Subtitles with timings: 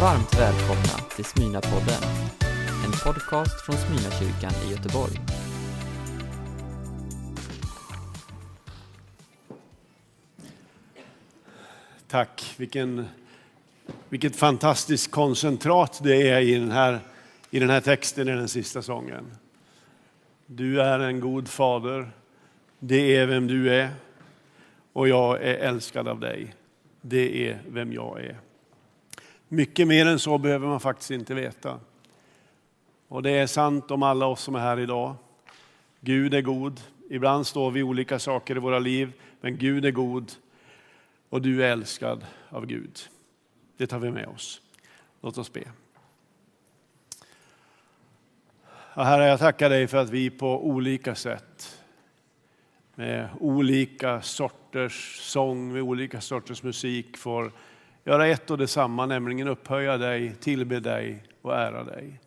[0.00, 2.02] Varmt välkomna till Smyna-podden,
[2.84, 5.20] en podcast från Smyna-kyrkan i Göteborg.
[12.08, 13.06] Tack, vilken,
[14.08, 17.00] vilket fantastiskt koncentrat det är i den, här,
[17.50, 19.32] i den här texten i den sista sången.
[20.46, 22.10] Du är en god fader,
[22.78, 23.90] det är vem du är
[24.92, 26.54] och jag är älskad av dig.
[27.00, 28.38] Det är vem jag är.
[29.54, 31.80] Mycket mer än så behöver man faktiskt inte veta.
[33.08, 35.14] Och det är sant om alla oss som är här idag.
[36.00, 36.80] Gud är god.
[37.10, 40.32] Ibland står vi olika saker i våra liv, men Gud är god
[41.28, 42.98] och du är älskad av Gud.
[43.76, 44.60] Det tar vi med oss.
[45.20, 45.62] Låt oss be.
[48.94, 51.80] Ja, herre, jag tackar dig för att vi på olika sätt
[52.94, 57.52] med olika sorters sång, med olika sorters musik får
[58.04, 62.20] göra ett och detsamma, nämligen upphöja dig, tillbe dig och ära dig.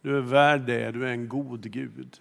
[0.00, 2.20] Du är värd det, du är en god Gud.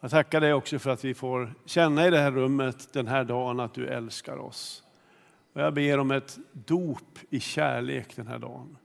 [0.00, 3.24] Jag tackar dig också för att vi får känna i det här rummet den här
[3.24, 4.82] dagen att du älskar oss.
[5.52, 8.76] Och jag ber om ett dop i kärlek den här dagen.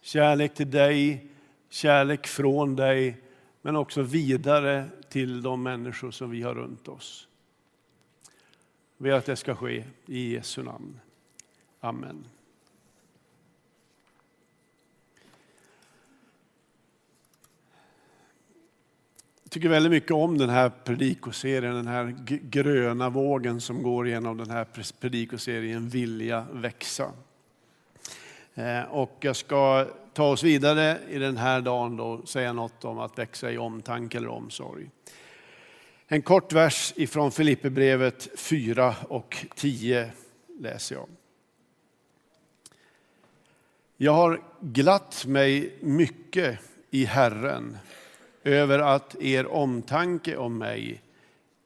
[0.00, 1.30] Kärlek till dig,
[1.68, 3.22] kärlek från dig,
[3.62, 7.28] men också vidare till de människor som vi har runt oss.
[8.96, 11.00] Jag ber att det ska ske i Jesu namn.
[11.84, 12.26] Amen.
[19.42, 24.36] Jag tycker väldigt mycket om den här predikoserien, den här gröna vågen som går genom
[24.36, 24.66] den här
[25.00, 27.12] predikoserien Vilja växa.
[28.54, 32.98] Eh, och jag ska ta oss vidare i den här dagen och säga något om
[32.98, 34.90] att växa i omtanke eller omsorg.
[36.06, 40.10] En kort vers ifrån Filipperbrevet 4 och 10
[40.58, 41.08] läser jag.
[44.04, 46.58] Jag har glatt mig mycket
[46.90, 47.78] i Herren
[48.42, 51.02] över att er omtanke om mig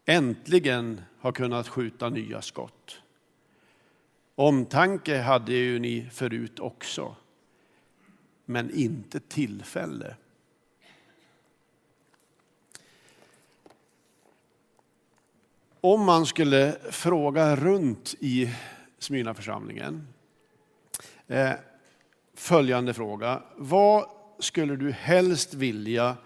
[0.07, 3.01] äntligen har kunnat skjuta nya skott.
[4.35, 7.17] Omtanke hade ju ni förut också,
[8.45, 10.17] men inte tillfälle.
[15.81, 18.55] Om man skulle fråga runt i
[18.99, 20.09] Smyrnaförsamlingen
[21.27, 21.53] eh,
[22.39, 23.43] följande fråga.
[23.57, 24.07] Vad
[24.39, 26.17] skulle du helst vilja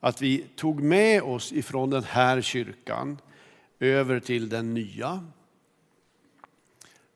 [0.00, 3.18] att vi tog med oss ifrån den här kyrkan
[3.80, 5.24] över till den nya?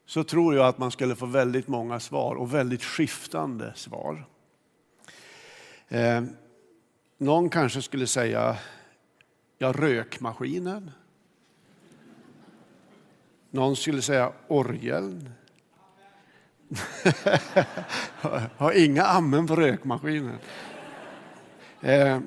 [0.06, 4.26] Så tror jag att man skulle få väldigt många svar och väldigt skiftande svar.
[5.88, 6.22] Eh,
[7.18, 8.56] någon kanske skulle säga,
[9.58, 10.90] ja rökmaskinen.
[13.50, 15.30] Någon skulle säga orgeln.
[18.56, 20.38] Har inga amen på rökmaskinen.
[21.80, 22.18] Eh,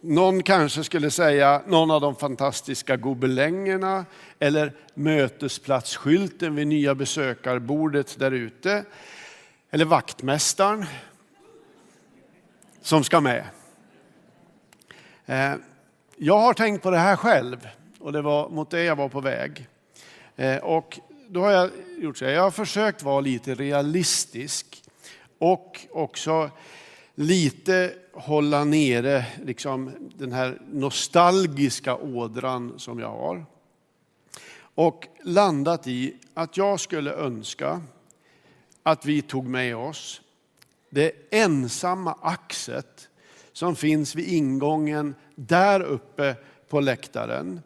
[0.00, 4.04] någon kanske skulle säga någon av de fantastiska gobelängerna
[4.38, 8.84] eller mötesplatsskylten vid nya besökarbordet där ute.
[9.70, 10.86] Eller vaktmästaren
[12.82, 13.44] som ska med.
[15.26, 15.52] Eh,
[16.16, 17.68] jag har tänkt på det här själv
[17.98, 19.68] och det var mot det jag var på väg.
[20.36, 24.82] Eh, och då har jag gjort så här, jag har försökt vara lite realistisk
[25.38, 26.50] och också
[27.14, 33.46] lite hålla nere liksom, den här nostalgiska ådran som jag har.
[34.74, 37.82] Och landat i att jag skulle önska
[38.82, 40.20] att vi tog med oss
[40.90, 43.08] det ensamma axet
[43.52, 46.36] som finns vid ingången där uppe
[46.68, 47.60] på läktaren.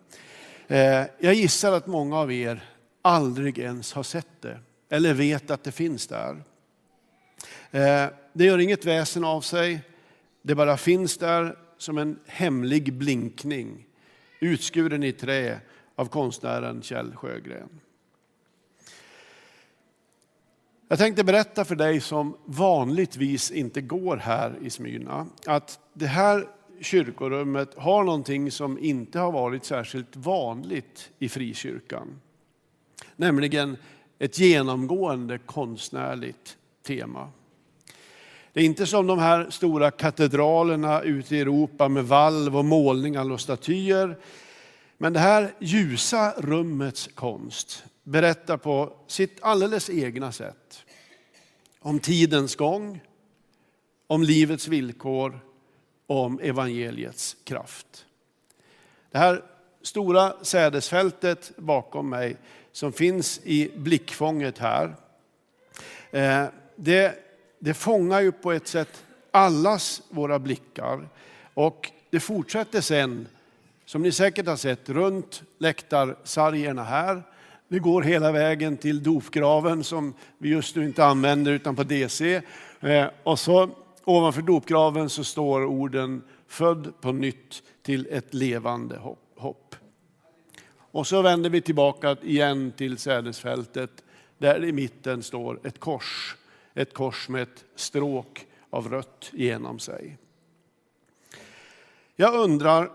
[0.68, 2.64] Eh, jag gissar att många av er
[3.08, 6.42] aldrig ens har sett det eller vet att det finns där.
[7.70, 9.80] Eh, det gör inget väsen av sig,
[10.42, 13.86] det bara finns där som en hemlig blinkning
[14.40, 15.60] utskuren i trä
[15.94, 17.80] av konstnären Kjell Sjögren.
[20.88, 26.48] Jag tänkte berätta för dig som vanligtvis inte går här i Smyrna att det här
[26.80, 32.20] kyrkorummet har någonting som inte har varit särskilt vanligt i frikyrkan.
[33.20, 33.76] Nämligen
[34.18, 36.56] ett genomgående konstnärligt
[36.86, 37.30] tema.
[38.52, 43.32] Det är inte som de här stora katedralerna ute i Europa med valv och målningar
[43.32, 44.18] och statyer.
[44.98, 50.84] Men det här ljusa rummets konst berättar på sitt alldeles egna sätt
[51.78, 53.00] om tidens gång,
[54.06, 55.40] om livets villkor
[56.06, 58.06] och om evangeliets kraft.
[59.10, 59.44] Det här
[59.82, 62.36] stora sädesfältet bakom mig
[62.78, 64.94] som finns i blickfånget här.
[66.10, 66.44] Eh,
[66.76, 67.18] det
[67.58, 71.08] det fångar ju på ett sätt allas våra blickar.
[71.54, 73.26] Och det fortsätter sen,
[73.84, 77.22] som ni säkert har sett, runt läktarsargerna här.
[77.68, 82.42] Det går hela vägen till dopgraven som vi just nu inte använder utan på DC.
[82.80, 83.70] Eh, och så
[84.04, 89.27] ovanför dopgraven så står orden född på nytt till ett levande hopp.
[90.90, 94.04] Och så vänder vi tillbaka igen till sädesfältet
[94.38, 96.36] där i mitten står ett kors.
[96.74, 100.18] Ett kors med ett stråk av rött genom sig.
[102.16, 102.90] Jag undrar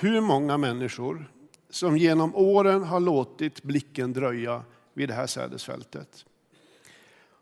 [0.00, 1.30] hur många människor
[1.70, 4.62] som genom åren har låtit blicken dröja
[4.94, 6.24] vid det här sädesfältet.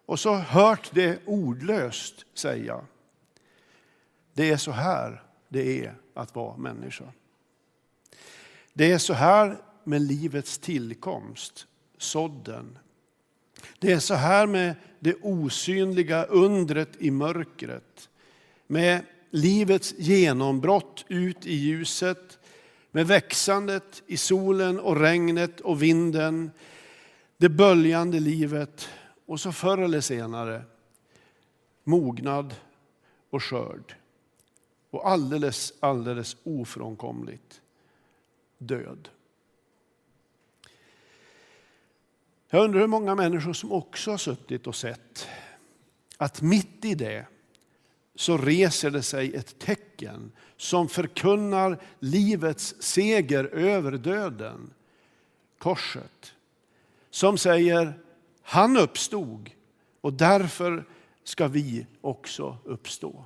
[0.07, 2.81] Och så hört det ordlöst säga,
[4.33, 7.05] det är så här det är att vara människa.
[8.73, 11.67] Det är så här med livets tillkomst,
[11.99, 12.79] sådden.
[13.79, 18.09] Det är så här med det osynliga undret i mörkret.
[18.67, 19.01] Med
[19.31, 22.39] livets genombrott ut i ljuset.
[22.91, 26.51] Med växandet i solen och regnet och vinden.
[27.37, 28.89] Det böljande livet
[29.27, 30.63] och så förr eller senare
[31.85, 32.55] mognad
[33.31, 33.95] och skörd.
[34.91, 37.61] Och alldeles, alldeles ofrånkomligt
[38.59, 39.09] död.
[42.49, 45.29] Jag undrar hur många människor som också har suttit och sett
[46.17, 47.27] att mitt i det
[48.15, 54.71] så reser det sig ett tecken som förkunnar livets seger över döden.
[55.59, 56.33] Korset.
[57.11, 58.01] Som säger,
[58.43, 59.51] han uppstod
[60.01, 60.85] och därför
[61.25, 63.25] ska vi också uppstå.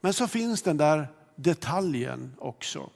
[0.00, 2.90] Men så finns den där detaljen också.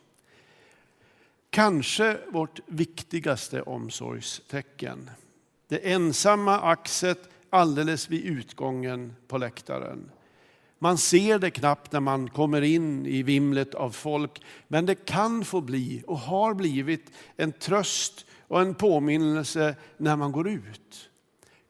[1.50, 5.10] Kanske vårt viktigaste omsorgstecken.
[5.68, 7.18] Det ensamma axet
[7.50, 10.10] alldeles vid utgången på läktaren.
[10.78, 15.44] Man ser det knappt när man kommer in i vimlet av folk, men det kan
[15.44, 21.10] få bli och har blivit en tröst och en påminnelse när man går ut.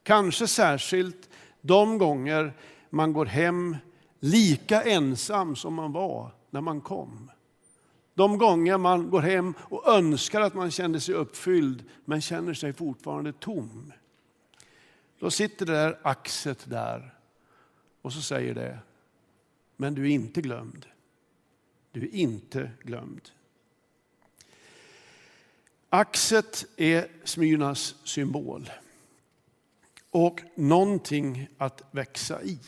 [0.03, 1.29] Kanske särskilt
[1.61, 2.53] de gånger
[2.89, 3.77] man går hem
[4.19, 7.31] lika ensam som man var när man kom.
[8.21, 12.73] De gånger man går hem och önskar att man kände sig uppfylld men känner sig
[12.73, 13.93] fortfarande tom.
[15.19, 17.15] Då sitter det där axet där
[18.01, 18.79] och så säger det,
[19.77, 20.85] men du är inte glömd.
[21.91, 23.29] Du är inte glömd.
[25.89, 28.69] Axet är Smyrnas symbol
[30.09, 32.59] och någonting att växa i.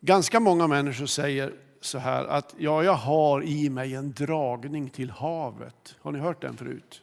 [0.00, 5.10] Ganska många människor säger så här att ja, jag har i mig en dragning till
[5.10, 5.96] havet.
[6.00, 7.02] Har ni hört den förut?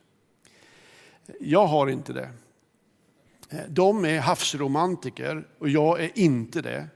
[1.39, 2.29] Jag har inte det.
[3.49, 6.87] Eh, de är havsromantiker och jag är inte det.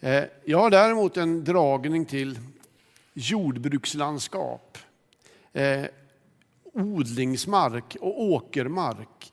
[0.00, 2.38] Eh, jag har däremot en dragning till
[3.14, 4.78] jordbrukslandskap,
[5.52, 5.84] eh,
[6.72, 9.32] odlingsmark och åkermark.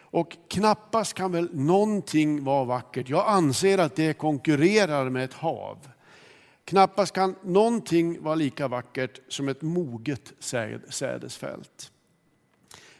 [0.00, 3.08] Och knappast kan väl någonting vara vackert.
[3.08, 5.78] Jag anser att det konkurrerar med ett hav.
[6.66, 10.32] Knappast kan någonting vara lika vackert som ett moget
[10.88, 11.92] sädesfält.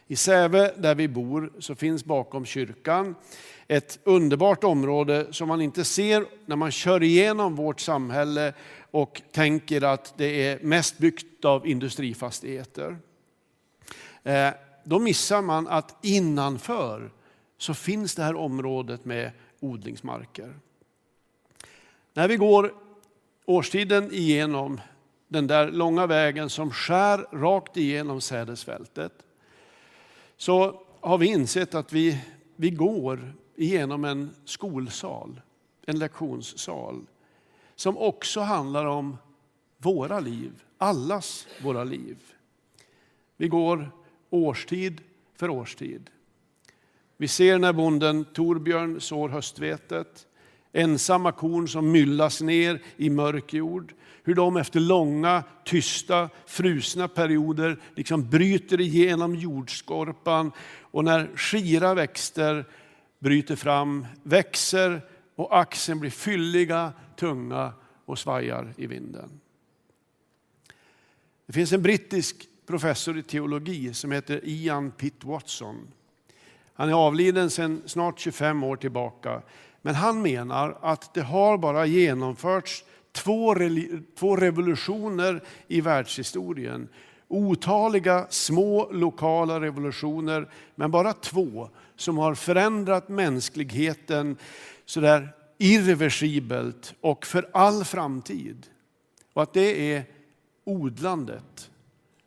[0.07, 3.15] I Säve där vi bor så finns bakom kyrkan
[3.67, 8.53] ett underbart område som man inte ser när man kör igenom vårt samhälle
[8.91, 12.97] och tänker att det är mest byggt av industrifastigheter.
[14.23, 14.49] Eh,
[14.83, 17.11] då missar man att innanför
[17.57, 20.53] så finns det här området med odlingsmarker.
[22.13, 22.86] När vi går
[23.47, 24.81] årstiden igenom
[25.27, 29.13] den där långa vägen som skär rakt igenom sädesfältet
[30.37, 32.23] så har vi insett att vi,
[32.55, 35.41] vi går igenom en skolsal,
[35.85, 37.05] en lektionssal
[37.75, 39.17] som också handlar om
[39.77, 42.17] våra liv, allas våra liv.
[43.37, 43.91] Vi går
[44.29, 45.01] årstid
[45.35, 46.09] för årstid.
[47.17, 50.26] Vi ser när bonden Torbjörn sår höstvetet,
[50.73, 53.93] ensamma korn som myllas ner i mörk jord.
[54.23, 62.65] Hur de efter långa, tysta, frusna perioder liksom bryter igenom jordskorpan och när skira växter
[63.19, 65.01] bryter fram, växer
[65.35, 67.73] och axeln blir fylliga, tunga
[68.05, 69.39] och svajar i vinden.
[71.45, 75.87] Det finns en brittisk professor i teologi som heter Ian Pitt Watson.
[76.73, 79.41] Han är avliden sedan snart 25 år tillbaka.
[79.87, 83.55] Men han menar att det har bara genomförts två,
[84.15, 86.89] två revolutioner i världshistorien
[87.27, 94.37] Otaliga små lokala revolutioner, men bara två som har förändrat mänskligheten
[94.85, 98.67] sådär irreversibelt och för all framtid.
[99.33, 100.05] Och att det är
[100.63, 101.71] odlandet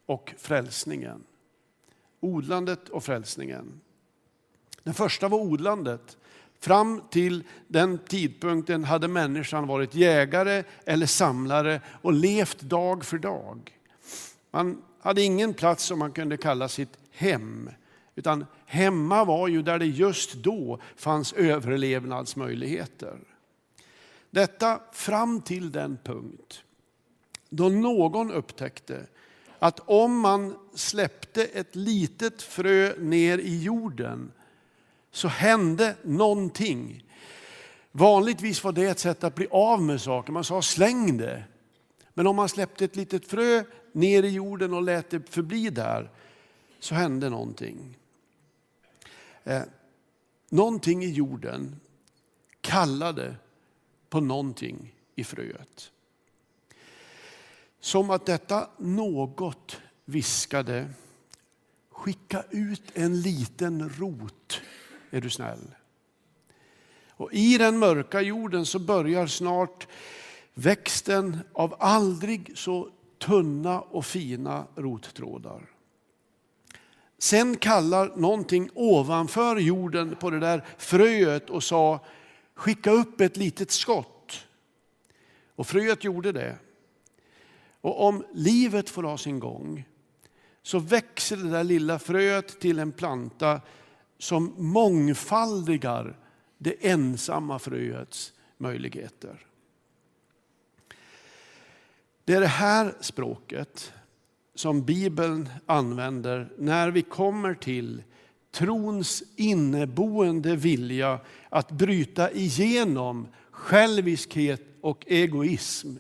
[0.07, 1.25] och frälsningen.
[2.21, 3.81] Odlandet och frälsningen.
[4.83, 6.17] Den första var odlandet.
[6.61, 13.79] Fram till den tidpunkten hade människan varit jägare eller samlare och levt dag för dag.
[14.51, 17.71] Man hade ingen plats som man kunde kalla sitt hem.
[18.15, 23.19] Utan hemma var ju där det just då fanns överlevnadsmöjligheter.
[24.31, 26.63] Detta fram till den punkt
[27.49, 29.07] då någon upptäckte
[29.59, 34.33] att om man släppte ett litet frö ner i jorden
[35.11, 37.05] så hände någonting.
[37.93, 40.33] Vanligtvis var det ett sätt att bli av med saker.
[40.33, 41.45] Man sa släng det.
[42.15, 46.11] Men om man släppte ett litet frö ner i jorden och lät det förbli där
[46.81, 47.99] så hände någonting.
[49.45, 49.63] Eh,
[50.49, 51.81] någonting i jorden
[52.61, 53.37] kallade
[54.09, 55.91] på någonting i fröet.
[57.81, 60.91] Som att detta något viskade,
[61.91, 64.60] skicka ut en liten rot,
[65.11, 65.75] är du snäll.
[67.09, 69.87] Och I den mörka jorden så börjar snart
[70.55, 72.89] växten av aldrig så
[73.19, 75.71] tunna och fina rottrådar.
[77.19, 82.05] Sen kallar någonting ovanför jorden på det där fröet och sa
[82.55, 84.47] skicka upp ett litet skott.
[85.55, 86.57] Och fröet gjorde det.
[87.81, 89.85] Och om livet får ha sin gång
[90.63, 93.61] så växer det där lilla fröet till en planta
[94.21, 96.17] som mångfaldigar
[96.59, 99.47] det ensamma fröets möjligheter.
[102.25, 103.93] Det är det här språket
[104.55, 108.03] som Bibeln använder när vi kommer till
[108.51, 115.97] trons inneboende vilja att bryta igenom själviskhet och egoism.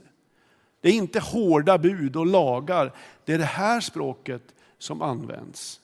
[0.80, 2.92] Det är inte hårda bud och lagar,
[3.24, 5.79] det är det här språket som används.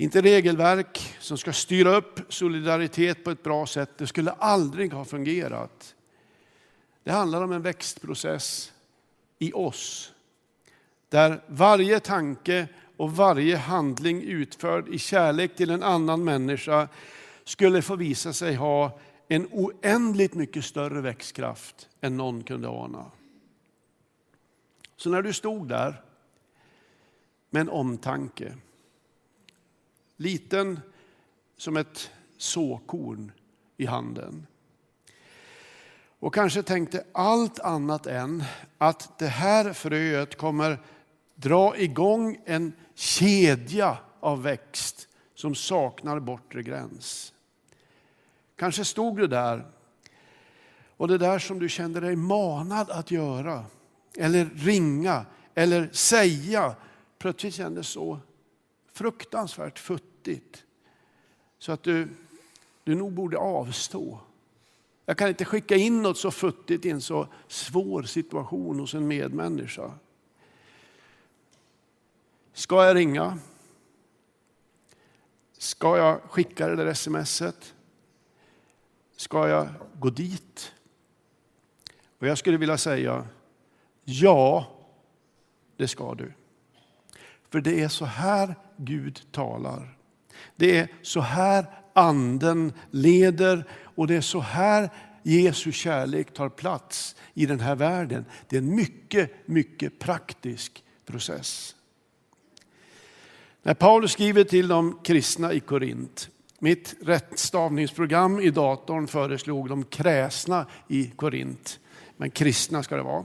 [0.00, 5.04] Inte regelverk som ska styra upp solidaritet på ett bra sätt, det skulle aldrig ha
[5.04, 5.94] fungerat.
[7.04, 8.72] Det handlar om en växtprocess
[9.38, 10.12] i oss.
[11.08, 16.88] Där varje tanke och varje handling utförd i kärlek till en annan människa
[17.44, 23.10] skulle få visa sig ha en oändligt mycket större växtkraft än någon kunde ana.
[24.96, 26.02] Så när du stod där
[27.50, 28.54] med en omtanke,
[30.18, 30.80] liten
[31.56, 33.32] som ett såkorn
[33.76, 34.46] i handen,
[36.20, 38.44] och kanske tänkte allt annat än
[38.78, 40.78] att det här fröet kommer
[41.34, 47.32] dra igång en kedja av växt som saknar bortre gräns.
[48.56, 49.66] Kanske stod du där
[50.96, 53.64] och det där som du kände dig manad att göra
[54.16, 56.74] eller ringa eller säga
[57.18, 58.20] plötsligt kändes så
[58.98, 60.64] fruktansvärt futtigt
[61.58, 62.08] så att du,
[62.84, 64.20] du nog borde avstå.
[65.06, 69.08] Jag kan inte skicka in något så futtigt i en så svår situation hos en
[69.08, 69.92] medmänniska.
[72.52, 73.38] Ska jag ringa?
[75.58, 77.74] Ska jag skicka det där smset?
[79.16, 80.72] Ska jag gå dit?
[82.18, 83.26] Och jag skulle vilja säga
[84.04, 84.66] ja,
[85.76, 86.32] det ska du.
[87.50, 89.98] För det är så här Gud talar.
[90.56, 94.90] Det är så här anden leder och det är så här
[95.22, 98.24] Jesu kärlek tar plats i den här världen.
[98.48, 101.74] Det är en mycket, mycket praktisk process.
[103.62, 110.66] När Paulus skriver till de kristna i Korint, mitt rättstavningsprogram i datorn föreslog de kräsna
[110.88, 111.80] i Korint,
[112.16, 113.24] men kristna ska det vara.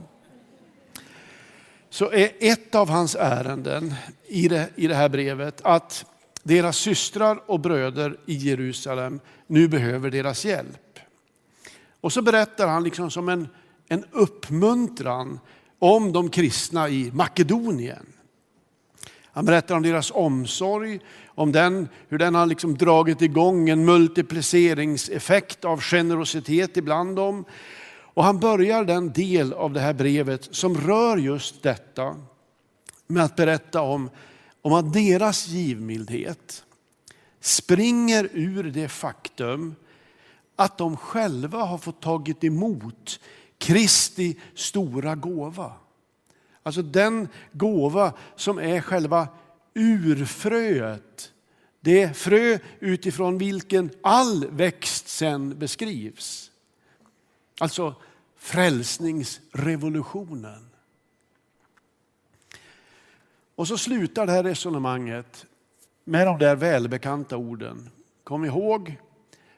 [1.94, 3.94] Så är ett av hans ärenden
[4.26, 6.04] i det, i det här brevet att
[6.42, 10.98] deras systrar och bröder i Jerusalem nu behöver deras hjälp.
[12.00, 13.48] Och så berättar han liksom som en,
[13.88, 15.40] en uppmuntran
[15.78, 18.06] om de kristna i Makedonien.
[19.32, 25.64] Han berättar om deras omsorg, om den, hur den har liksom dragit igång en multipliceringseffekt
[25.64, 27.44] av generositet ibland dem.
[28.14, 32.16] Och han börjar den del av det här brevet som rör just detta
[33.06, 34.10] med att berätta om,
[34.62, 36.64] om att deras givmildhet
[37.40, 39.74] springer ur det faktum
[40.56, 43.20] att de själva har fått tagit emot
[43.58, 45.72] Kristi stora gåva.
[46.62, 49.28] Alltså den gåva som är själva
[49.74, 51.30] urfröet.
[51.80, 56.50] Det frö utifrån vilken all växt sen beskrivs.
[57.60, 57.94] Alltså
[58.36, 60.70] frälsningsrevolutionen.
[63.54, 65.46] Och så slutar det här resonemanget
[66.04, 67.90] med de där välbekanta orden.
[68.24, 68.96] Kom ihåg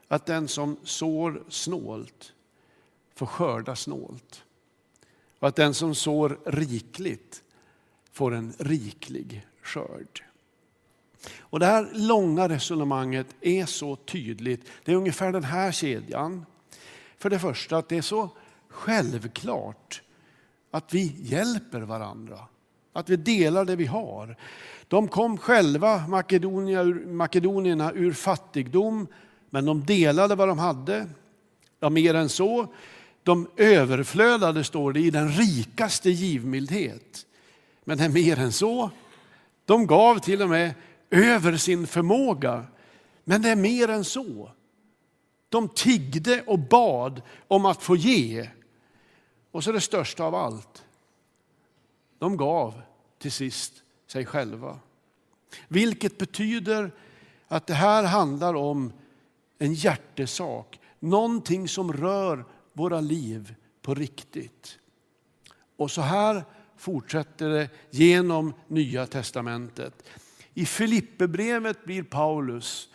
[0.09, 2.33] att den som sår snålt
[3.15, 4.43] får skörda snålt.
[5.39, 7.43] Och att den som sår rikligt
[8.13, 10.23] får en riklig skörd.
[11.39, 14.71] Och det här långa resonemanget är så tydligt.
[14.85, 16.47] Det är ungefär den här kedjan.
[17.19, 18.31] För det första att det är så
[18.69, 20.03] självklart
[20.71, 22.39] att vi hjälper varandra.
[22.93, 24.37] Att vi delar det vi har.
[24.89, 26.07] De kom själva,
[27.07, 29.07] makedonierna, ur fattigdom,
[29.51, 31.07] men de delade vad de hade.
[31.81, 32.67] Ja, mer än så.
[33.23, 37.27] De överflödade, står det, i den rikaste givmildhet.
[37.85, 38.91] Men det är mer än så.
[39.65, 40.75] De gav till och med
[41.11, 42.65] över sin förmåga.
[43.25, 44.51] Men det är mer än så.
[45.57, 48.51] De tiggde och bad om att få ge.
[49.51, 50.85] Och så det största av allt.
[52.19, 52.83] De gav
[53.19, 53.73] till sist
[54.07, 54.79] sig själva.
[55.69, 56.91] Vilket betyder
[57.49, 58.93] att det här handlar om
[59.59, 60.81] en hjärtesak.
[61.01, 64.79] Någonting som rör våra liv på riktigt.
[65.77, 66.45] Och så här
[66.77, 70.09] fortsätter det genom Nya testamentet.
[70.55, 72.89] I Filipperbrevet blir Paulus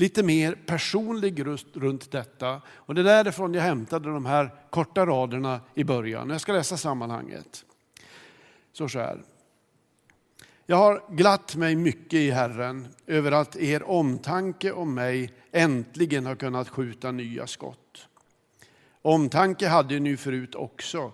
[0.00, 2.62] lite mer personlig runt detta.
[2.68, 6.30] Och det är därifrån jag hämtade de här korta raderna i början.
[6.30, 7.64] Jag ska läsa sammanhanget.
[8.72, 9.22] Så, så här.
[10.66, 16.36] Jag har glatt mig mycket i Herren över att er omtanke om mig äntligen har
[16.36, 18.08] kunnat skjuta nya skott.
[19.02, 21.12] Omtanke hade ni förut också,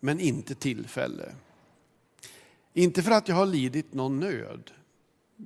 [0.00, 1.34] men inte tillfälle.
[2.72, 4.70] Inte för att jag har lidit någon nöd.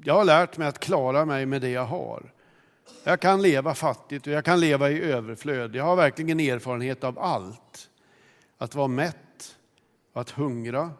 [0.04, 2.32] Jag har lärt mig att klara mig med det jag har.
[3.04, 5.74] Jag kan leva fattigt och jag kan leva i överflöd.
[5.74, 7.90] Jag har verkligen erfarenhet av allt.
[8.59, 9.57] Att vara mätt,
[10.12, 10.90] att hungra,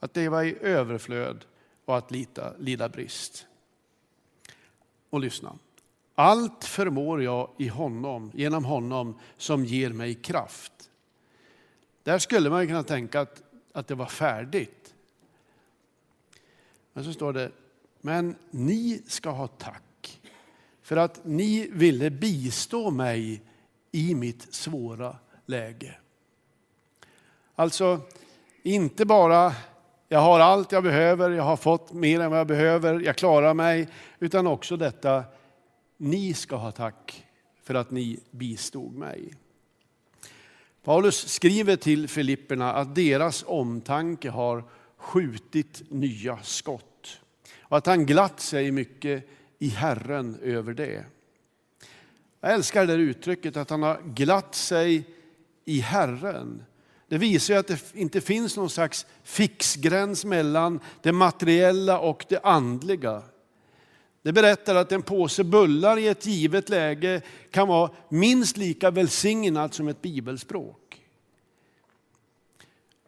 [0.00, 1.44] att leva i överflöd
[1.84, 3.46] och att lita, lida brist.
[5.10, 5.58] Och lyssna.
[6.14, 10.90] Allt förmår jag i honom, genom honom som ger mig kraft.
[12.02, 14.94] Där skulle man kunna tänka att, att det var färdigt.
[16.92, 17.50] Men så står det,
[18.00, 19.82] men ni ska ha tack
[20.86, 23.42] för att ni ville bistå mig
[23.92, 25.94] i mitt svåra läge.
[27.54, 28.00] Alltså,
[28.62, 29.54] inte bara
[30.08, 33.54] jag har allt jag behöver, jag har fått mer än vad jag behöver, jag klarar
[33.54, 33.88] mig.
[34.18, 35.24] Utan också detta,
[35.96, 37.26] ni ska ha tack
[37.62, 39.34] för att ni bistod mig.
[40.84, 44.64] Paulus skriver till Filipperna att deras omtanke har
[44.96, 47.20] skjutit nya skott.
[47.60, 51.04] Och att han glatt sig mycket i Herren över det.
[52.40, 55.04] Jag älskar det där uttrycket att han har glatt sig
[55.64, 56.62] i Herren.
[57.08, 62.40] Det visar ju att det inte finns någon slags fixgräns mellan det materiella och det
[62.40, 63.22] andliga.
[64.22, 69.74] Det berättar att en påse bullar i ett givet läge kan vara minst lika välsignad
[69.74, 71.02] som ett bibelspråk.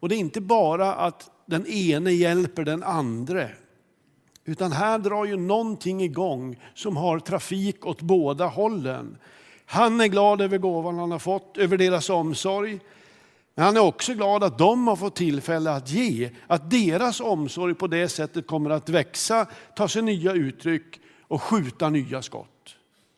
[0.00, 3.50] Och det är inte bara att den ene hjälper den andre.
[4.48, 9.18] Utan här drar ju någonting igång som har trafik åt båda hållen.
[9.66, 12.80] Han är glad över gåvan han har fått, över deras omsorg.
[13.54, 17.74] Men han är också glad att de har fått tillfälle att ge, att deras omsorg
[17.74, 22.76] på det sättet kommer att växa, ta sig nya uttryck och skjuta nya skott.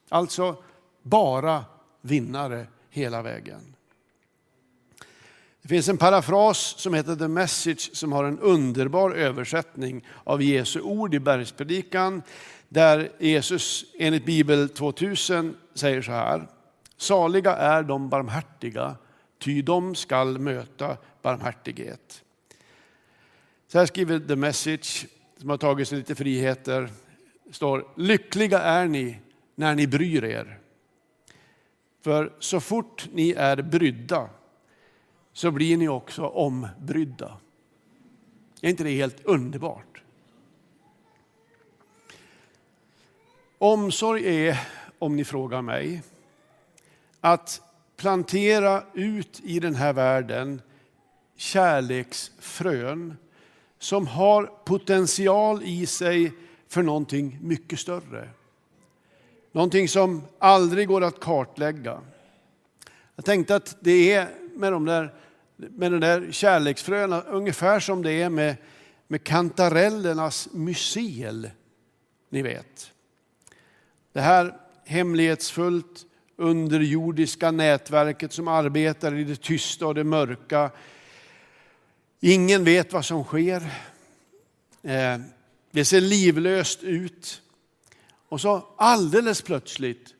[0.08, 0.56] Alltså
[1.02, 1.64] bara
[2.00, 3.74] vinnare hela vägen.
[5.62, 10.80] Det finns en parafras som heter The Message som har en underbar översättning av Jesu
[10.80, 12.22] ord i bergspredikan.
[12.68, 16.48] Där Jesus enligt Bibel 2000 säger så här.
[16.96, 18.96] Saliga är de barmhärtiga
[19.38, 22.24] ty de skall möta barmhärtighet.
[23.68, 25.06] Så här skriver The Message,
[25.38, 26.90] som har tagit sig lite friheter.
[27.50, 29.18] står, lyckliga är ni
[29.54, 30.58] när ni bryr er.
[32.04, 34.28] För så fort ni är brydda
[35.32, 37.36] så blir ni också ombrydda.
[38.60, 40.02] Är inte det helt underbart?
[43.58, 44.60] Omsorg är,
[44.98, 46.02] om ni frågar mig,
[47.20, 47.62] att
[47.96, 50.62] plantera ut i den här världen
[51.36, 53.16] kärleksfrön
[53.78, 56.32] som har potential i sig
[56.68, 58.28] för någonting mycket större.
[59.52, 62.00] Någonting som aldrig går att kartlägga.
[63.16, 64.28] Jag tänkte att det är
[64.60, 65.14] med de där,
[65.56, 68.56] med den där kärleksfröna ungefär som det är med
[69.10, 71.50] med kantarellernas mycel,
[72.28, 72.92] ni vet.
[74.12, 80.70] Det här hemlighetsfullt underjordiska nätverket som arbetar i det tysta och det mörka.
[82.20, 83.62] Ingen vet vad som sker.
[84.82, 85.18] Eh,
[85.70, 87.42] det ser livlöst ut.
[88.28, 90.14] Och så alldeles plötsligt,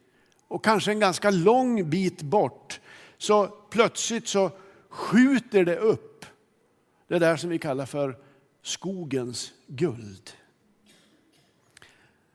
[0.49, 2.81] och kanske en ganska lång bit bort,
[3.21, 4.51] så plötsligt så
[4.89, 6.27] skjuter det upp.
[7.09, 8.19] Det där som vi kallar för
[8.63, 10.31] skogens guld.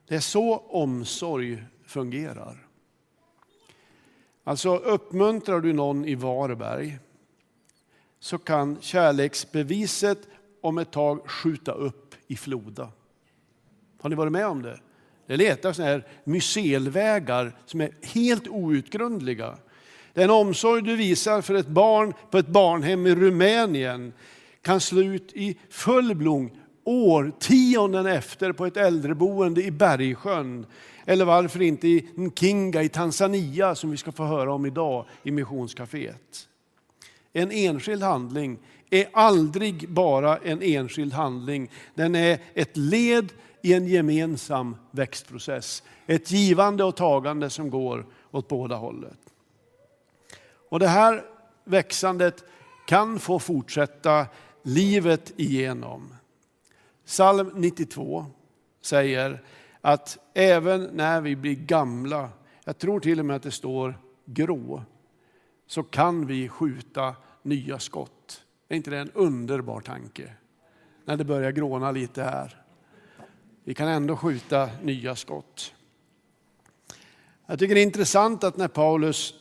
[0.08, 2.68] Det är så omsorg fungerar.
[4.44, 7.00] Alltså uppmuntrar du någon i Varberg
[8.20, 10.28] så kan kärleksbeviset
[10.62, 12.92] om ett tag skjuta upp i Floda.
[14.02, 14.80] Har ni varit med om det?
[15.26, 19.58] Det letar sådana här mycelvägar som är helt outgrundliga.
[20.16, 24.14] Den omsorg du visar för ett barn på ett barnhem i Rumänien
[24.62, 26.50] kan slå ut i full blom
[26.84, 30.66] årtionden efter på ett äldreboende i Bergsjön.
[31.06, 35.32] Eller varför inte i Nkinga i Tanzania som vi ska få höra om idag i
[35.32, 36.48] missionscaféet.
[37.34, 41.72] En enskild handling är aldrig bara en enskild handling.
[41.96, 45.84] Den är ett led i en gemensam växtprocess.
[46.08, 49.18] Ett givande och tagande som går åt båda hållet.
[50.76, 51.26] Och det här
[51.64, 52.44] växandet
[52.86, 54.28] kan få fortsätta
[54.64, 56.14] livet igenom.
[57.06, 58.26] Psalm 92
[58.82, 59.44] säger
[59.82, 62.30] att även när vi blir gamla,
[62.64, 64.84] jag tror till och med att det står grå,
[65.68, 68.44] så kan vi skjuta nya skott.
[68.68, 70.34] Är inte det en underbar tanke?
[71.06, 72.64] När det börjar gråna lite här.
[73.64, 75.74] Vi kan ändå skjuta nya skott.
[77.46, 79.34] Jag tycker det är intressant att när Paulus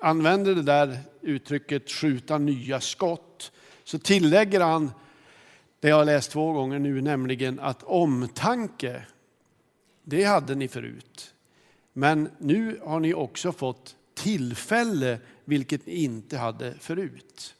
[0.00, 3.52] använder det där uttrycket skjuta nya skott,
[3.84, 4.92] så tillägger han
[5.80, 9.02] det jag har läst två gånger nu, nämligen att omtanke,
[10.02, 11.34] det hade ni förut.
[11.92, 17.54] Men nu har ni också fått tillfälle, vilket ni inte hade förut.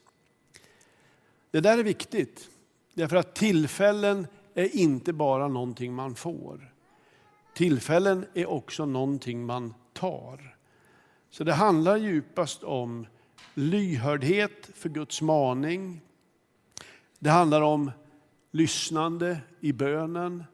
[1.50, 2.48] Det där är viktigt,
[2.94, 6.72] därför att tillfällen är inte bara någonting man får.
[7.55, 10.57] Tillfällen är också någonting man tar.
[11.31, 13.07] Så det handlar djupast om
[13.55, 16.01] lyhördhet för Guds maning.
[17.19, 17.90] Det handlar om
[18.51, 20.45] lyssnande i bönen.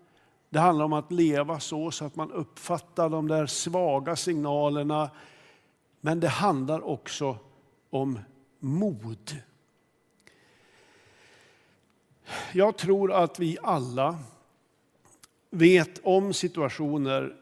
[0.51, 5.11] Det handlar om att leva så, så att man uppfattar de där svaga signalerna.
[6.01, 7.39] Men det handlar också
[7.91, 8.19] om
[8.59, 9.37] mod.
[12.53, 14.19] Jag tror att vi alla
[15.51, 17.37] vet om situationer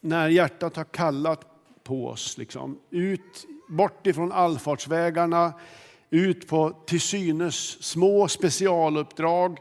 [0.00, 1.49] när hjärtat har kallat
[1.90, 2.38] på oss.
[2.38, 2.78] Liksom.
[2.90, 5.52] Ut, bort ifrån allfartsvägarna,
[6.10, 9.58] ut på till synes små specialuppdrag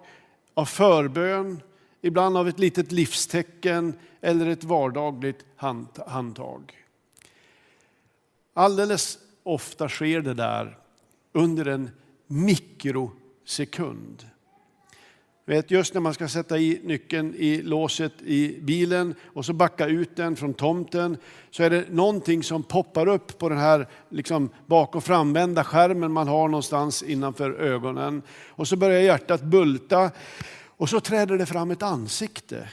[0.53, 1.61] av förbön,
[2.01, 5.45] ibland av ett litet livstecken eller ett vardagligt
[6.07, 6.73] handtag.
[8.53, 10.77] Alldeles ofta sker det där
[11.33, 11.89] under en
[12.27, 14.25] mikrosekund.
[15.49, 19.87] Vet, just när man ska sätta i nyckeln i låset i bilen och så backa
[19.87, 21.17] ut den från tomten
[21.51, 26.11] så är det någonting som poppar upp på den här liksom bak och framvända skärmen
[26.11, 28.21] man har någonstans innanför ögonen.
[28.47, 30.11] Och så börjar hjärtat bulta
[30.65, 32.69] och så träder det fram ett ansikte.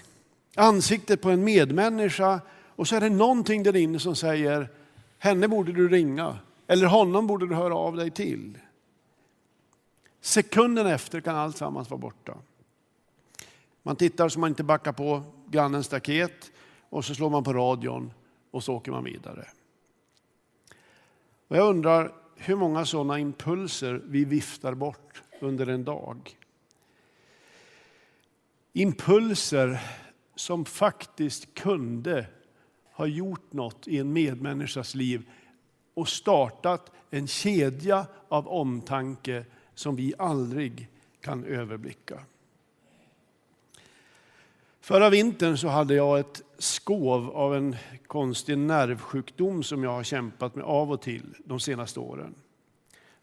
[0.54, 2.40] Ansiktet på en medmänniska
[2.76, 4.68] och så är det någonting där inne som säger
[5.18, 8.58] henne borde du ringa eller honom borde du höra av dig till.
[10.20, 12.34] Sekunden efter kan allt sammans vara borta.
[13.86, 16.52] Man tittar så man inte backar på grannens staket
[16.88, 18.12] och så slår man på radion
[18.50, 19.48] och så åker man vidare.
[21.48, 26.36] Och jag undrar hur många sådana impulser vi viftar bort under en dag.
[28.72, 29.80] Impulser
[30.34, 32.26] som faktiskt kunde
[32.92, 35.30] ha gjort något i en medmänniskas liv
[35.94, 39.44] och startat en kedja av omtanke
[39.74, 40.88] som vi aldrig
[41.20, 42.20] kan överblicka.
[44.86, 50.54] Förra vintern så hade jag ett skov av en konstig nervsjukdom som jag har kämpat
[50.54, 52.34] med av och till de senaste åren.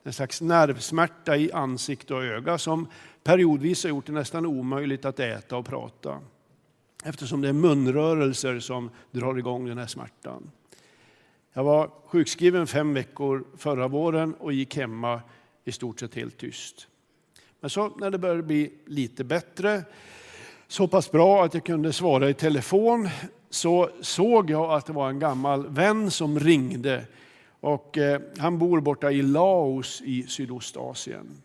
[0.04, 2.88] En slags nervsmärta i ansikte och öga som
[3.24, 6.20] periodvis har gjort det nästan omöjligt att äta och prata.
[7.04, 10.52] Eftersom det är munrörelser som drar igång den här smärtan.
[11.54, 15.22] Jag var sjukskriven fem veckor förra våren och gick hemma
[15.64, 16.88] i stort sett helt tyst.
[17.60, 19.84] Men så när det började bli lite bättre
[20.68, 23.10] så pass bra att jag kunde svara i telefon
[23.50, 27.06] så såg jag att det var en gammal vän som ringde.
[27.60, 31.42] Och, eh, han bor borta i Laos i Sydostasien.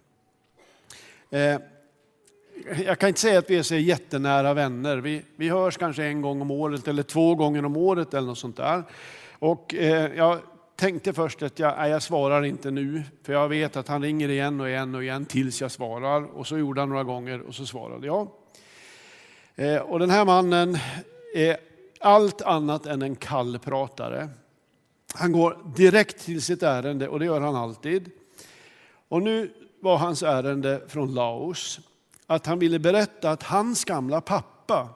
[1.30, 1.56] Eh,
[2.84, 4.96] jag kan inte säga att vi är så jättenära vänner.
[4.96, 8.38] Vi, vi hörs kanske en gång om året eller två gånger om året eller något
[8.38, 8.82] sånt där.
[9.38, 10.38] Och eh, jag
[10.76, 14.28] tänkte först att jag, nej, jag svarar inte nu, för jag vet att han ringer
[14.28, 16.22] igen och igen och igen tills jag svarar.
[16.22, 18.28] Och så gjorde han några gånger och så svarade jag.
[19.58, 20.78] Eh, och den här mannen
[21.34, 21.56] är
[22.00, 24.28] allt annat än en kall pratare.
[25.14, 28.10] Han går direkt till sitt ärende och det gör han alltid.
[29.08, 31.80] Och nu var hans ärende från Laos
[32.26, 34.88] att han ville berätta att hans gamla pappa,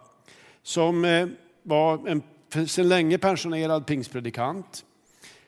[0.63, 1.29] som eh,
[1.63, 2.23] var en
[2.69, 4.85] sedan länge pensionerad pingstpredikant,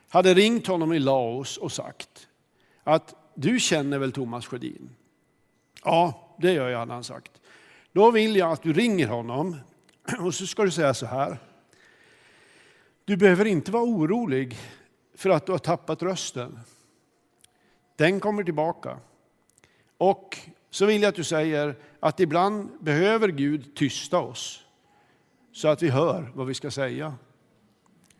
[0.08, 2.28] hade ringt honom i Laos och sagt
[2.84, 4.90] att du känner väl Thomas Sjödin?
[5.84, 7.40] Ja, det gör jag, hade han sagt.
[7.94, 9.56] Då vill jag att du ringer honom
[10.20, 11.38] och så ska du säga så här.
[13.04, 14.56] Du behöver inte vara orolig
[15.14, 16.60] för att du har tappat rösten.
[17.96, 18.98] Den kommer tillbaka.
[19.98, 20.38] Och
[20.70, 24.64] så vill jag att du säger att ibland behöver Gud tysta oss
[25.52, 27.14] så att vi hör vad vi ska säga.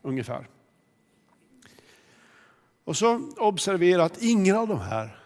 [0.03, 0.49] Ungefär.
[2.85, 5.19] Och så observera att ingen av de här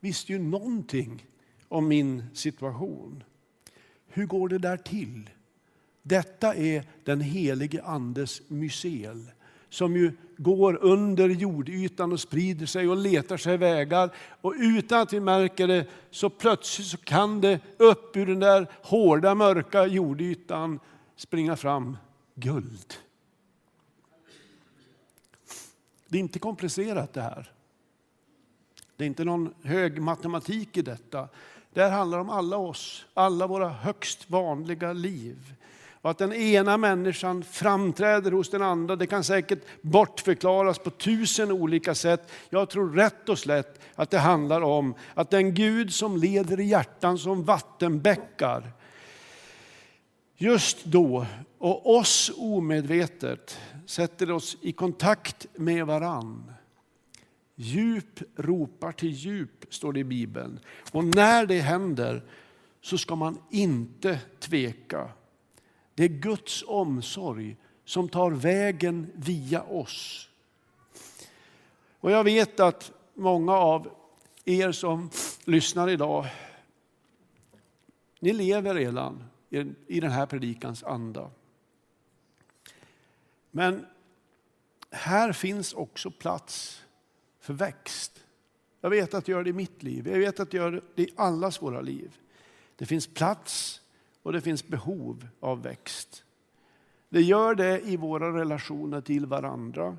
[0.00, 1.26] visste ju någonting
[1.68, 3.24] om min situation.
[4.12, 5.30] Hur går det där till?
[6.02, 9.30] Detta är den helige Andes mycel
[9.68, 14.10] som ju går under jordytan och sprider sig och letar sig vägar.
[14.40, 18.66] Och utan att vi märker det så plötsligt så kan det upp ur den där
[18.82, 20.80] hårda mörka jordytan
[21.16, 21.96] springa fram
[22.34, 22.94] guld.
[26.08, 27.52] Det är inte komplicerat det här.
[28.96, 31.28] Det är inte någon hög matematik i detta.
[31.74, 35.54] Det här handlar om alla oss, alla våra högst vanliga liv.
[36.02, 41.52] Och att den ena människan framträder hos den andra, det kan säkert bortförklaras på tusen
[41.52, 42.30] olika sätt.
[42.50, 46.64] Jag tror rätt och slätt att det handlar om att den Gud som leder i
[46.64, 48.72] hjärtan som vattenbäckar,
[50.36, 51.26] just då
[51.58, 56.52] och oss omedvetet sätter oss i kontakt med varann.
[57.62, 60.60] Djup ropar till djup, står det i Bibeln.
[60.92, 62.22] Och när det händer
[62.80, 65.10] så ska man inte tveka.
[65.94, 70.28] Det är Guds omsorg som tar vägen via oss.
[72.00, 73.90] Och jag vet att många av
[74.44, 75.10] er som
[75.44, 76.26] lyssnar idag,
[78.20, 79.24] ni lever redan
[79.86, 81.30] i den här predikans anda.
[83.50, 83.86] Men
[84.90, 86.81] här finns också plats
[87.42, 88.24] för växt.
[88.80, 91.02] Jag vet att jag gör det i mitt liv, jag vet att jag gör det
[91.02, 92.18] i allas våra liv.
[92.76, 93.80] Det finns plats
[94.22, 96.24] och det finns behov av växt.
[97.08, 99.96] Det gör det i våra relationer till varandra.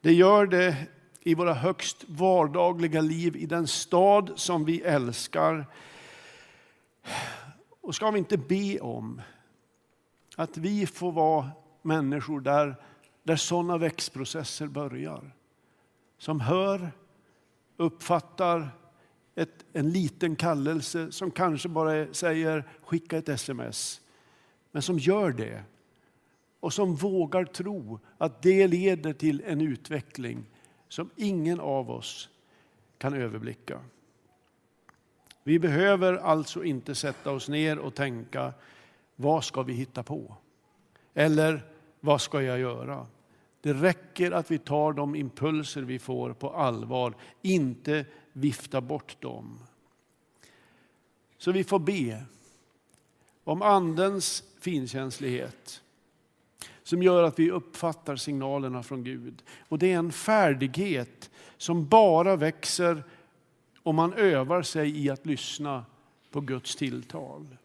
[0.00, 0.86] Det gör det
[1.20, 5.66] i våra högst vardagliga liv i den stad som vi älskar.
[7.80, 9.20] Och ska vi inte be om
[10.36, 11.50] att vi får vara
[11.82, 12.76] människor där,
[13.22, 15.34] där sådana växtprocesser börjar.
[16.22, 16.92] Som hör,
[17.76, 18.68] uppfattar
[19.34, 24.00] ett, en liten kallelse som kanske bara säger skicka ett sms.
[24.70, 25.62] Men som gör det
[26.60, 30.44] och som vågar tro att det leder till en utveckling
[30.88, 32.28] som ingen av oss
[32.98, 33.80] kan överblicka.
[35.42, 38.52] Vi behöver alltså inte sätta oss ner och tänka
[39.16, 40.36] vad ska vi hitta på?
[41.14, 41.62] Eller
[42.00, 43.06] vad ska jag göra?
[43.62, 49.58] Det räcker att vi tar de impulser vi får på allvar, inte vifta bort dem.
[51.38, 52.24] Så vi får be
[53.44, 55.82] om Andens finkänslighet
[56.82, 59.42] som gör att vi uppfattar signalerna från Gud.
[59.68, 63.04] Och det är en färdighet som bara växer
[63.82, 65.84] om man övar sig i att lyssna
[66.30, 67.56] på Guds tilltal.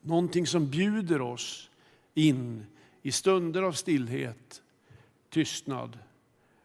[0.00, 1.70] Någonting som bjuder oss
[2.14, 2.66] in
[3.02, 4.62] i stunder av stillhet,
[5.34, 5.98] tystnad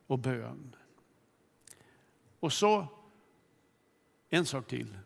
[0.07, 0.75] och bön.
[2.39, 2.87] Och så
[4.29, 4.97] en sak till.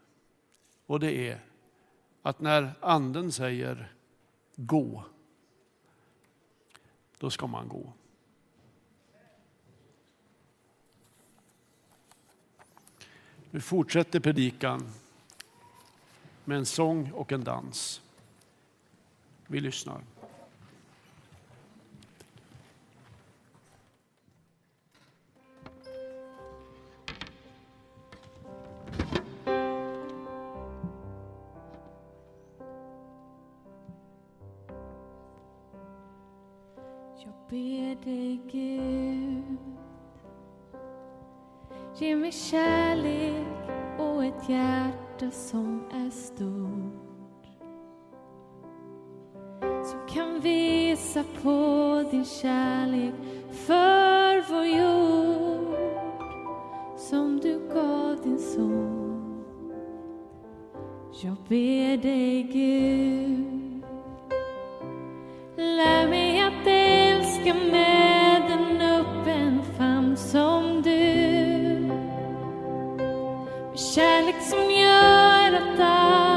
[0.86, 1.46] Och det är
[2.22, 3.94] att när anden säger
[4.56, 5.06] gå,
[7.18, 7.94] då ska man gå.
[13.52, 14.94] Nu fortsätter predikan
[16.46, 18.02] med en sång och en dans.
[19.48, 20.13] Vi lyssnar.
[73.96, 76.33] Kärlek som gör att allt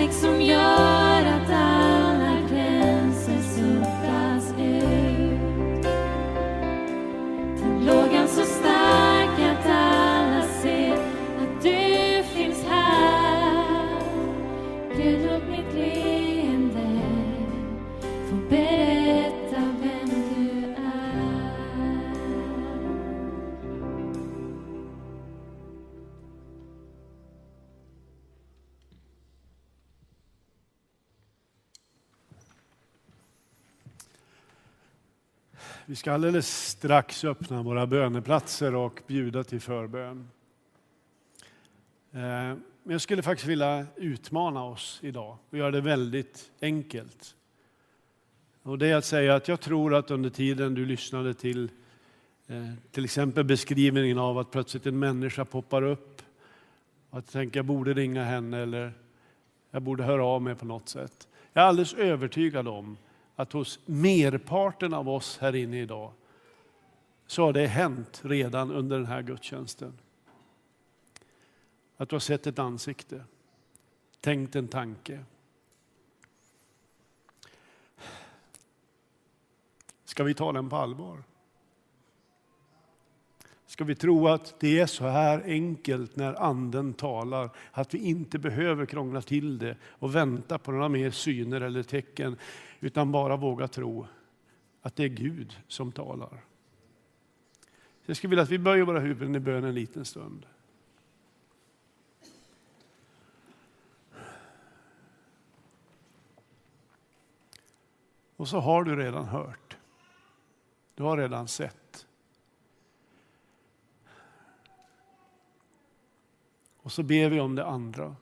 [0.00, 0.40] Med kärlek som
[36.00, 40.28] ska alldeles strax öppna våra böneplatser och bjuda till förbön.
[42.12, 47.34] Eh, men jag skulle faktiskt vilja utmana oss idag och göra det väldigt enkelt.
[48.62, 51.70] Och det är att säga att jag tror att under tiden du lyssnade till
[52.46, 56.22] eh, till exempel beskrivningen av att plötsligt en människa poppar upp
[57.10, 58.92] och att tänka jag borde ringa henne eller
[59.70, 61.28] jag borde höra av mig på något sätt.
[61.52, 62.96] Jag är alldeles övertygad om
[63.40, 66.12] att hos merparten av oss här inne idag
[67.26, 69.98] så har det hänt redan under den här gudstjänsten.
[71.96, 73.24] Att du har sett ett ansikte,
[74.20, 75.24] tänkt en tanke.
[80.04, 81.22] Ska vi ta den på allvar?
[83.66, 88.38] Ska vi tro att det är så här enkelt när anden talar, att vi inte
[88.38, 92.36] behöver krångla till det och vänta på några mer syner eller tecken,
[92.80, 94.06] utan bara våga tro
[94.82, 96.44] att det är Gud som talar.
[98.06, 100.46] Jag skulle vilja att vi böjer våra huvuden i bön en liten stund.
[108.36, 109.76] Och så har du redan hört.
[110.94, 112.06] Du har redan sett.
[116.76, 118.16] Och så ber vi om det andra,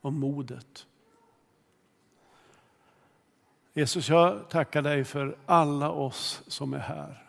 [0.00, 0.86] om modet.
[3.74, 7.26] Jesus, jag tackar dig för alla oss som är här.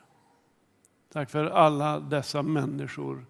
[1.12, 3.26] Tack för alla dessa människor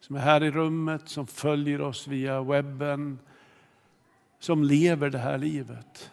[0.00, 3.18] som är här i rummet, som följer oss via webben,
[4.38, 6.10] som lever det här livet.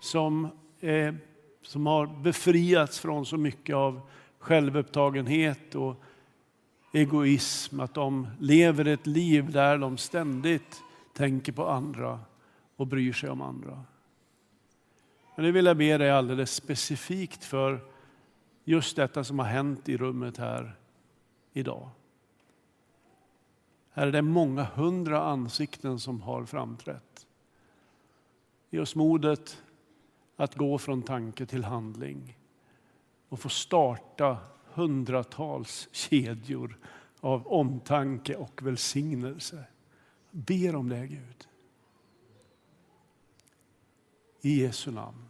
[0.00, 0.48] Som,
[0.80, 1.18] är,
[1.62, 4.00] som har befriats från så mycket av
[4.38, 6.02] självupptagenhet och
[6.92, 10.82] egoism, att de lever ett liv där de ständigt
[11.14, 12.20] tänker på andra
[12.76, 13.84] och bryr sig om andra.
[15.40, 17.80] Men nu vill jag be dig alldeles specifikt för
[18.64, 20.76] just detta som har hänt i rummet här
[21.52, 21.90] idag.
[23.90, 27.26] Här är det många hundra ansikten som har framträtt.
[28.70, 29.62] Ge oss modet
[30.36, 32.38] att gå från tanke till handling
[33.28, 36.78] och få starta hundratals kedjor
[37.20, 39.64] av omtanke och välsignelse.
[40.30, 41.48] Ber om det Gud.
[44.40, 45.29] I Jesu namn.